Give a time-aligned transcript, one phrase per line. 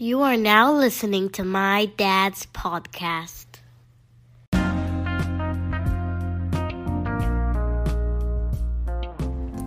[0.00, 3.46] You are now listening to my dad's podcast.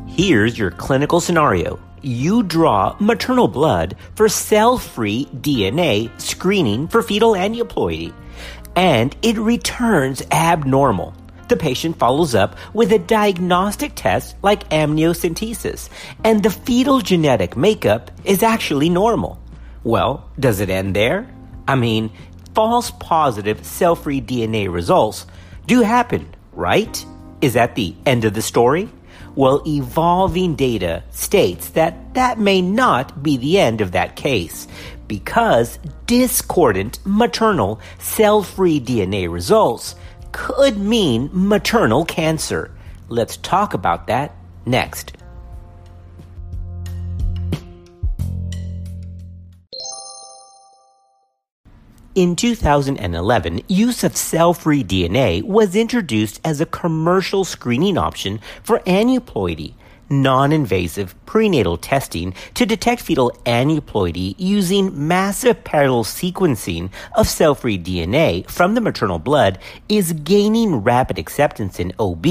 [0.07, 1.81] Here's your clinical scenario.
[2.01, 8.13] You draw maternal blood for cell free DNA screening for fetal aneuploidy,
[8.77, 11.13] and it returns abnormal.
[11.49, 15.89] The patient follows up with a diagnostic test like amniocentesis,
[16.23, 19.37] and the fetal genetic makeup is actually normal.
[19.83, 21.33] Well, does it end there?
[21.67, 22.11] I mean,
[22.53, 25.25] false positive cell free DNA results
[25.65, 27.05] do happen, right?
[27.41, 28.89] Is that the end of the story?
[29.35, 34.67] Well, evolving data states that that may not be the end of that case
[35.07, 39.95] because discordant maternal cell free DNA results
[40.31, 42.71] could mean maternal cancer.
[43.09, 45.13] Let's talk about that next.
[52.13, 59.75] In 2011, use of cell-free DNA was introduced as a commercial screening option for aneuploidy,
[60.09, 68.75] non-invasive prenatal testing to detect fetal aneuploidy using massive parallel sequencing of cell-free DNA from
[68.75, 72.25] the maternal blood is gaining rapid acceptance in OB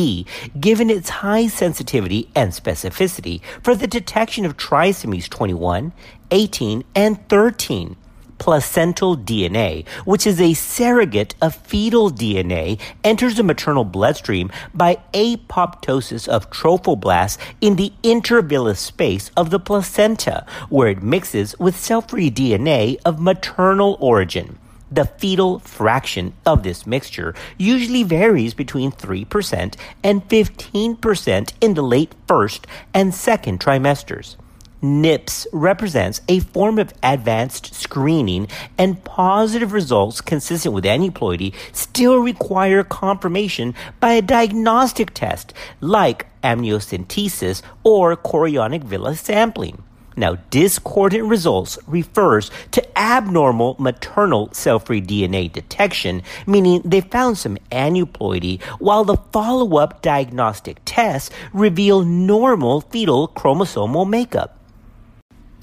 [0.61, 5.95] given its high sensitivity and specificity for the detection of trisomies 21,
[6.31, 7.97] 18, and 13
[8.41, 16.27] placental DNA, which is a surrogate of fetal DNA, enters the maternal bloodstream by apoptosis
[16.27, 22.99] of trophoblasts in the intervillous space of the placenta, where it mixes with cell-free DNA
[23.05, 24.59] of maternal origin.
[24.91, 32.15] The fetal fraction of this mixture usually varies between 3% and 15% in the late
[32.27, 34.37] first and second trimesters.
[34.83, 42.83] NIPS represents a form of advanced screening, and positive results consistent with aneuploidy still require
[42.83, 49.83] confirmation by a diagnostic test like amniocentesis or chorionic villus sampling.
[50.17, 58.63] Now, discordant results refers to abnormal maternal cell-free DNA detection, meaning they found some aneuploidy,
[58.79, 64.60] while the follow-up diagnostic tests reveal normal fetal chromosomal makeup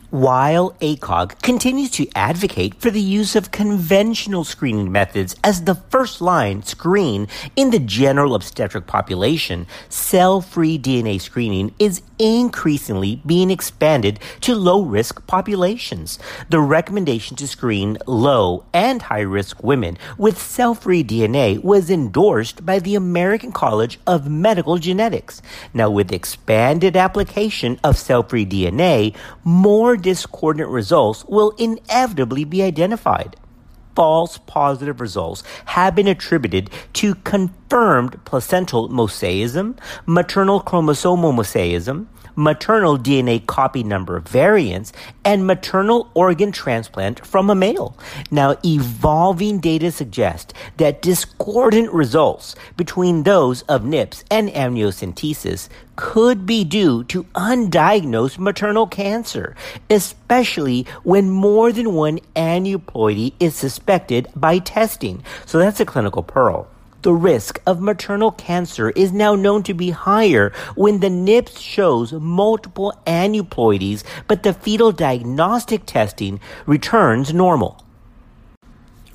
[0.10, 6.22] while ACOG continues to advocate for the use of conventional screening methods as the first
[6.22, 14.20] line screen in the general obstetric population, cell free DNA screening is increasingly being expanded
[14.42, 16.18] to low risk populations.
[16.50, 22.66] The recommendation to screen low and high risk women with cell free DNA was endorsed
[22.66, 25.42] by the American College of Medical Genetics.
[25.74, 33.36] Now, with expanded application of cell free DNA, more discordant results will inevitably be identified.
[33.96, 42.06] False positive results have been attributed to confirmed placental mosaicism, maternal chromosomal mosaicism,
[42.38, 44.94] maternal DNA copy number variants,
[45.26, 47.98] and maternal organ transplant from a male.
[48.32, 56.64] Now, evolving data suggest that discordant results between those of NIPS and amniocentesis could be
[56.64, 59.56] due to undiagnosed maternal cancer,
[59.90, 65.24] especially when more than one aneuploidy is suspected by testing.
[65.46, 66.68] So that's a clinical pearl.
[67.08, 72.12] The risk of maternal cancer is now known to be higher when the NIPS shows
[72.12, 77.82] multiple aneuploidies, but the fetal diagnostic testing returns normal.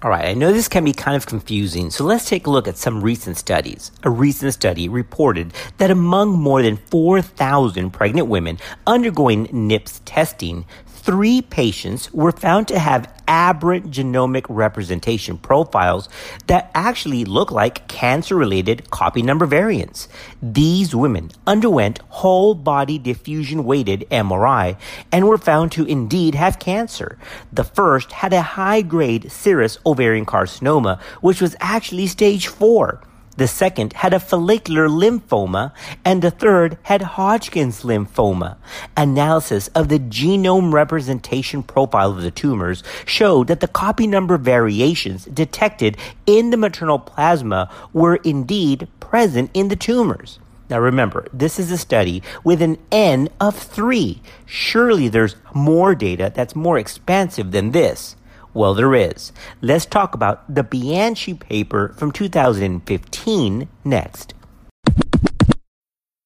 [0.02, 2.66] All right, I know this can be kind of confusing, so let's take a look
[2.66, 3.92] at some recent studies.
[4.04, 10.64] A recent study reported that among more than 4,000 pregnant women undergoing NIPS testing,
[11.02, 16.08] three patients were found to have aberrant genomic representation profiles
[16.46, 20.08] that actually look like cancer related copy number variants.
[20.40, 24.76] These women underwent whole body diffusion weighted MRI
[25.10, 27.18] and were found to indeed have cancer.
[27.52, 33.02] The first had a high grade serous ovarian carcinoma, which was actually stage 4.
[33.36, 35.72] The second had a follicular lymphoma,
[36.04, 38.56] and the third had Hodgkin's lymphoma.
[38.94, 45.24] Analysis of the genome representation profile of the tumors showed that the copy number variations
[45.24, 45.96] detected
[46.26, 50.38] in the maternal plasma were indeed present in the tumors.
[50.68, 54.20] Now remember, this is a study with an N of 3.
[54.46, 58.16] Surely there's more data that's more expansive than this.
[58.54, 59.32] Well, there is.
[59.62, 64.34] Let's talk about the Bianchi paper from 2015 next.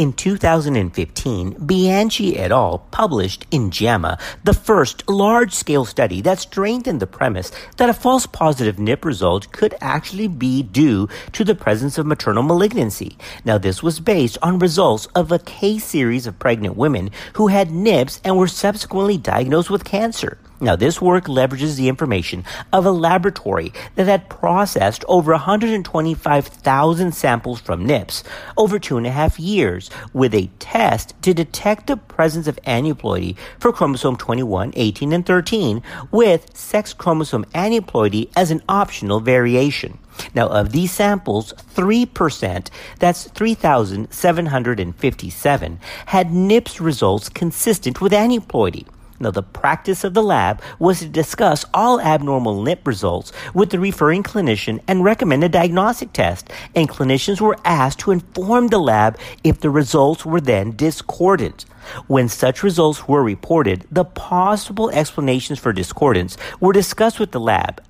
[0.00, 2.78] In 2015, Bianchi et al.
[2.90, 8.24] published in JAMA the first large scale study that strengthened the premise that a false
[8.24, 13.18] positive NIP result could actually be due to the presence of maternal malignancy.
[13.44, 17.70] Now, this was based on results of a case series of pregnant women who had
[17.70, 20.38] NIPS and were subsequently diagnosed with cancer.
[20.62, 27.62] Now, this work leverages the information of a laboratory that had processed over 125,000 samples
[27.62, 28.22] from NIPS
[28.58, 33.36] over two and a half years with a test to detect the presence of aneuploidy
[33.58, 39.96] for chromosome 21, 18, and 13 with sex chromosome aneuploidy as an optional variation.
[40.34, 42.68] Now, of these samples, 3%,
[42.98, 48.84] that's 3,757, had NIPS results consistent with aneuploidy.
[49.22, 53.78] Now, the practice of the lab was to discuss all abnormal NIP results with the
[53.78, 59.18] referring clinician and recommend a diagnostic test, and clinicians were asked to inform the lab
[59.44, 61.66] if the results were then discordant.
[62.06, 67.82] When such results were reported, the possible explanations for discordance were discussed with the lab,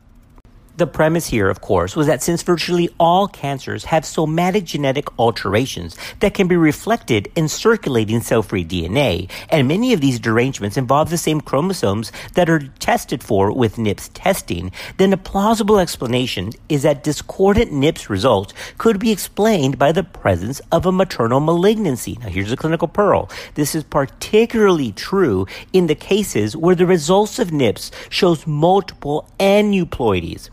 [0.76, 5.96] the premise here, of course, was that since virtually all cancers have somatic genetic alterations
[6.20, 11.11] that can be reflected in circulating cell free DNA, and many of these derangements involve
[11.11, 16.82] the same chromosomes that are tested for with NIPS testing, then a plausible explanation is
[16.82, 22.19] that discordant NIPS results could be explained by the presence of a maternal malignancy.
[22.20, 23.28] Now, here's a clinical pearl.
[23.55, 30.49] This is particularly true in the cases where the results of NIPS shows multiple aneuploidies.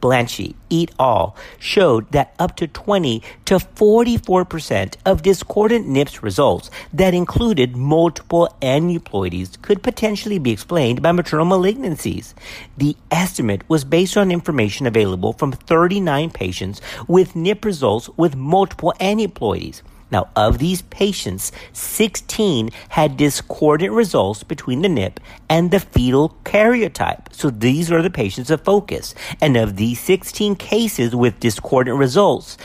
[0.00, 1.34] Bianchi et al.
[1.58, 9.60] showed that up to 20 to 44% of discordant NIPS results that included multiple aneuploidies
[9.62, 12.34] could potentially be explained by maternal malignancies.
[12.76, 18.92] The estimate was based on information available from 39 patients with NIP results with multiple
[19.00, 19.82] aneuploidies.
[20.10, 27.32] Now, of these patients, 16 had discordant results between the NIP and the fetal karyotype.
[27.32, 29.14] So these are the patients of focus.
[29.40, 32.56] And of these 16 cases with discordant results,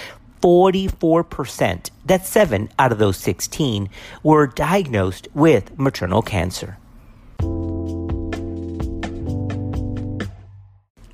[0.42, 3.90] 44%, that's 7 out of those 16,
[4.24, 6.78] were diagnosed with maternal cancer.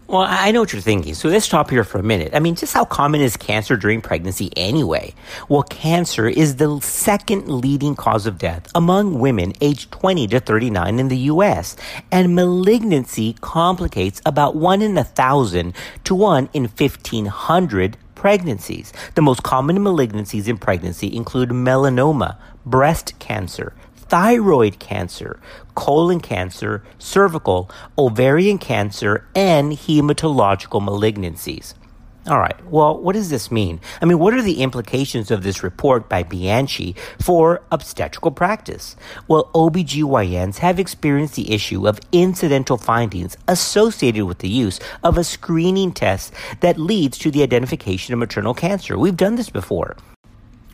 [0.10, 1.14] Well, I know what you're thinking.
[1.14, 2.34] So let's stop here for a minute.
[2.34, 5.14] I mean, just how common is cancer during pregnancy anyway?
[5.50, 10.98] Well, cancer is the second leading cause of death among women aged 20 to 39
[10.98, 11.76] in the U.S.
[12.12, 15.76] And malignancy complicates about one in a thousand
[16.06, 18.92] to one in 1500 pregnancies.
[19.14, 23.74] The most common malignancies in pregnancy include melanoma, breast cancer,
[24.10, 25.40] thyroid cancer,
[25.76, 31.74] colon cancer, cervical, ovarian cancer, and hematological malignancies.
[32.28, 32.64] All right.
[32.66, 33.80] Well, what does this mean?
[34.02, 38.96] I mean, what are the implications of this report by Bianchi for obstetrical practice?
[39.28, 45.24] Well, OBGYNs have experienced the issue of incidental findings associated with the use of a
[45.24, 48.98] screening test that leads to the identification of maternal cancer.
[48.98, 49.96] We've done this before.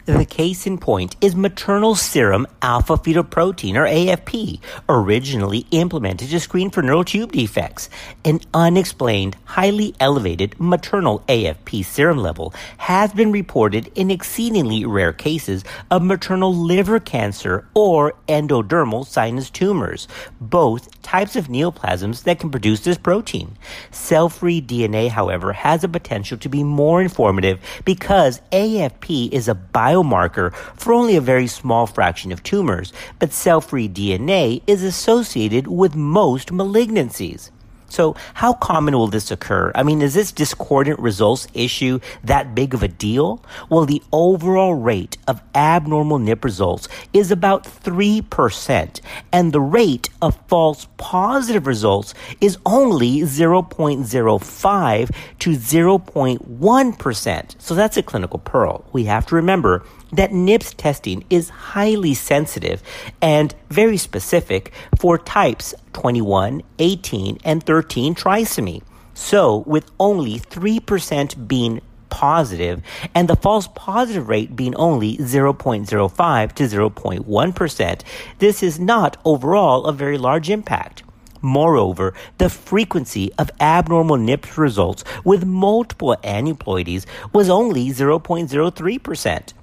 [0.06, 6.70] The case in point is maternal serum alpha fetoprotein, or AFP, originally implemented to screen
[6.70, 7.90] for neural tube defects.
[8.24, 15.64] An unexplained, highly elevated maternal AFP serum level has been reported in exceedingly rare cases
[15.90, 20.08] of maternal liver cancer or endodermal sinus tumors,
[20.40, 23.58] both types of neoplasms that can produce this protein.
[23.90, 29.56] Cell free DNA, however, has a potential to be more informative because AFP is a
[29.56, 34.84] bio biomarker for only a very small fraction of tumors, but cell free DNA is
[34.84, 37.52] associated with most malignancies.
[37.96, 39.72] So, how common will this occur?
[39.74, 43.42] I mean, is this discordant results issue that big of a deal?
[43.70, 49.00] Well, the overall rate of abnormal NIP results is about 3%,
[49.32, 57.56] and the rate of false positive results is only 0.05 to 0.1%.
[57.60, 58.84] So, that's a clinical pearl.
[58.92, 62.82] We have to remember that NIPS testing is highly sensitive
[63.22, 68.82] and very specific for types 21, 18, and 13 trisomy.
[69.14, 72.82] So, with only 3% being positive,
[73.14, 78.02] and the false positive rate being only 0.05 to 0.1%,
[78.40, 81.04] this is not overall a very large impact.
[81.42, 89.54] Moreover, the frequency of abnormal NIPS results with multiple aneuploidies was only 0.03%.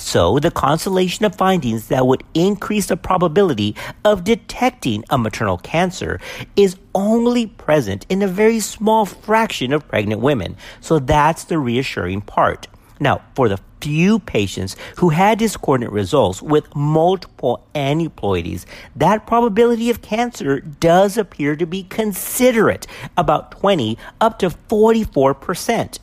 [0.00, 3.74] So, the constellation of findings that would increase the probability
[4.04, 6.20] of detecting a maternal cancer
[6.54, 10.56] is only present in a very small fraction of pregnant women.
[10.80, 12.68] So, that's the reassuring part.
[13.00, 20.00] Now, for the few patients who had discordant results with multiple aneuploidies, that probability of
[20.00, 22.86] cancer does appear to be considerate,
[23.16, 25.98] about 20 up to 44 percent.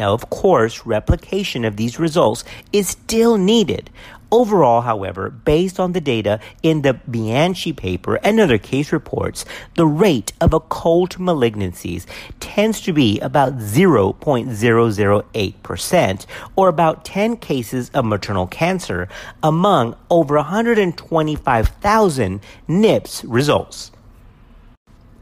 [0.00, 2.42] Now, of course, replication of these results
[2.72, 3.90] is still needed.
[4.32, 9.44] Overall, however, based on the data in the Bianchi paper and other case reports,
[9.76, 12.06] the rate of occult malignancies
[12.40, 16.26] tends to be about 0.008%,
[16.56, 19.06] or about 10 cases of maternal cancer
[19.42, 23.90] among over 125,000 NIPS results.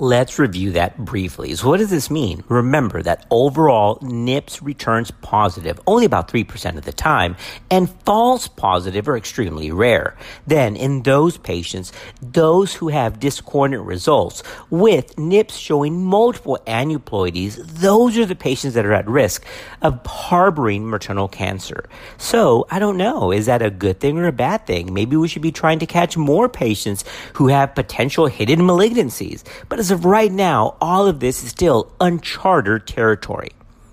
[0.00, 1.56] Let's review that briefly.
[1.56, 2.44] So what does this mean?
[2.48, 7.34] Remember that overall NIPS returns positive only about 3% of the time
[7.68, 10.16] and false positive are extremely rare.
[10.46, 11.90] Then in those patients,
[12.22, 18.86] those who have discordant results with NIPS showing multiple aneuploidies, those are the patients that
[18.86, 19.44] are at risk
[19.82, 21.88] of harboring maternal cancer.
[22.18, 24.94] So I don't know, is that a good thing or a bad thing?
[24.94, 27.02] Maybe we should be trying to catch more patients
[27.32, 29.42] who have potential hidden malignancies.
[29.68, 33.50] But as of right now, all of this is still uncharted territory.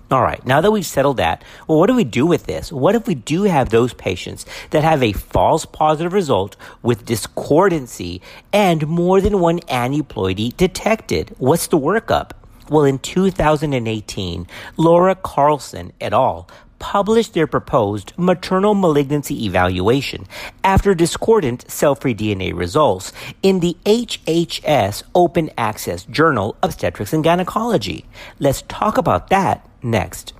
[0.08, 2.70] All right, now that we've settled that, well, what do we do with this?
[2.70, 8.22] What if we do have those patients that have a false positive result with discordancy
[8.52, 11.34] and more than one aneuploidy detected?
[11.38, 12.30] What's the workup?
[12.68, 20.26] Well, in 2018, Laura Carlson et al published their proposed maternal malignancy evaluation
[20.62, 28.04] after discordant cell-free DNA results in the HHS Open Access Journal Obstetrics and Gynecology.
[28.38, 30.35] Let's talk about that next.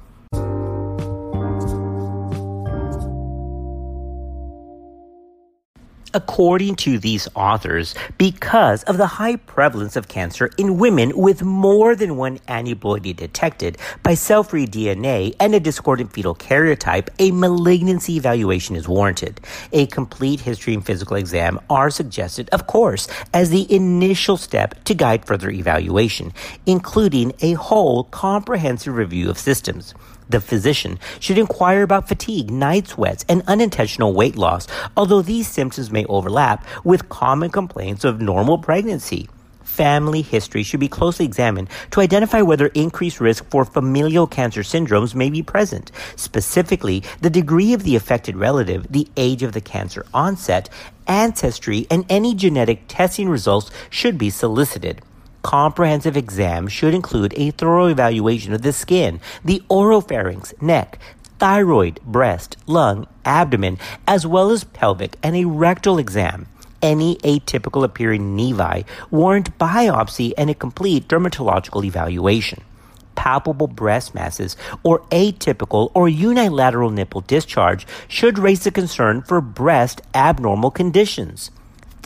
[6.16, 11.94] According to these authors, because of the high prevalence of cancer in women with more
[11.94, 18.76] than one aneuploidy detected by cell-free DNA and a discordant fetal karyotype, a malignancy evaluation
[18.76, 19.42] is warranted.
[19.72, 24.94] A complete history and physical exam are suggested, of course, as the initial step to
[24.94, 26.32] guide further evaluation,
[26.64, 29.92] including a whole comprehensive review of systems.
[30.28, 34.66] The physician should inquire about fatigue, night sweats, and unintentional weight loss,
[34.96, 39.28] although these symptoms may overlap with common complaints of normal pregnancy.
[39.62, 45.14] Family history should be closely examined to identify whether increased risk for familial cancer syndromes
[45.14, 45.92] may be present.
[46.16, 50.70] Specifically, the degree of the affected relative, the age of the cancer onset,
[51.06, 55.02] ancestry, and any genetic testing results should be solicited
[55.46, 60.98] comprehensive exam should include a thorough evaluation of the skin, the oropharynx, neck,
[61.38, 66.48] thyroid, breast, lung, abdomen, as well as pelvic and a rectal exam.
[66.82, 72.64] Any atypical appearing nevi warrant biopsy and a complete dermatological evaluation.
[73.14, 80.02] Palpable breast masses or atypical or unilateral nipple discharge should raise the concern for breast
[80.12, 81.52] abnormal conditions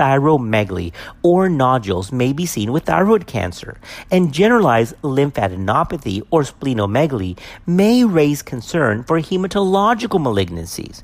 [0.00, 0.92] thyromegaly
[1.22, 3.78] or nodules may be seen with thyroid cancer,
[4.10, 11.02] and generalized lymphadenopathy or splenomegaly may raise concern for hematological malignancies.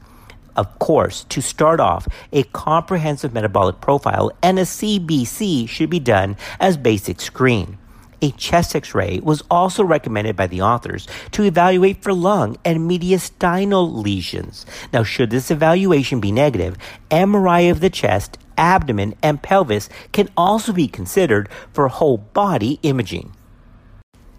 [0.56, 6.36] Of course, to start off, a comprehensive metabolic profile and a CBC should be done
[6.58, 7.76] as basic screen.
[8.22, 12.90] A chest x ray was also recommended by the authors to evaluate for lung and
[12.90, 14.64] mediastinal lesions.
[14.90, 16.78] Now, should this evaluation be negative,
[17.10, 23.32] MRI of the chest abdomen, and pelvis can also be considered for whole body imaging.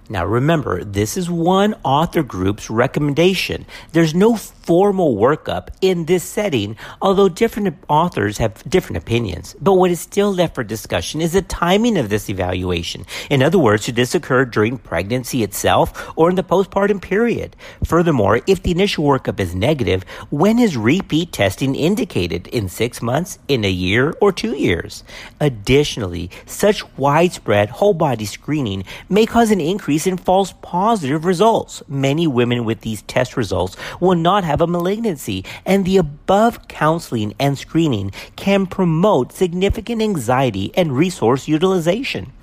[0.09, 3.65] Now remember, this is one author group's recommendation.
[3.91, 9.55] There's no formal workup in this setting, although different authors have different opinions.
[9.61, 13.05] But what is still left for discussion is the timing of this evaluation.
[13.29, 17.55] In other words, should this occur during pregnancy itself or in the postpartum period?
[17.83, 22.47] Furthermore, if the initial workup is negative, when is repeat testing indicated?
[22.47, 25.03] In six months, in a year, or two years?
[25.39, 31.81] Additionally, such widespread whole body screening may cause an increase in false positive results.
[31.87, 36.67] Many women with these test results will not have have a malignancy, and the above
[36.67, 42.33] counseling and screening can promote significant anxiety and resource utilization.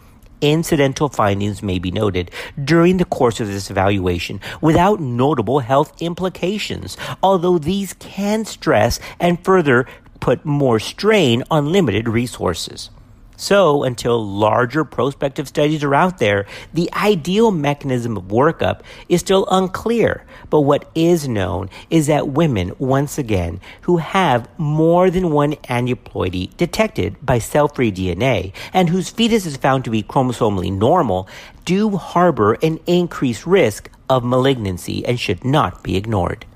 [0.40, 2.30] incidental findings may be noted
[2.62, 9.42] during the course of this evaluation without notable health implications, although these can stress and
[9.44, 9.86] further
[10.20, 12.90] put more strain on limited resources.
[13.36, 19.46] So, until larger prospective studies are out there, the ideal mechanism of workup is still
[19.50, 20.24] unclear.
[20.50, 26.56] But what is known is that women, once again, who have more than one aneuploidy
[26.56, 31.28] detected by cell free DNA and whose fetus is found to be chromosomally normal,
[31.64, 36.46] do harbor an increased risk of malignancy and should not be ignored.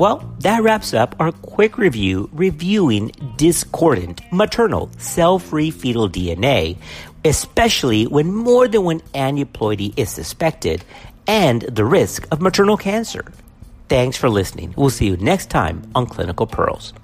[0.00, 6.78] Well, that wraps up our quick review reviewing discordant maternal cell free fetal DNA,
[7.22, 10.86] especially when more than one aneuploidy is suspected,
[11.26, 13.30] and the risk of maternal cancer.
[13.90, 14.72] Thanks for listening.
[14.74, 16.94] We'll see you next time on Clinical Pearls.